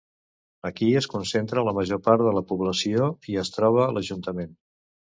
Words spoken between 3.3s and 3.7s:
i es